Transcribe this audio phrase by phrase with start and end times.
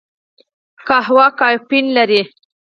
[0.87, 2.21] قهوه کافین لري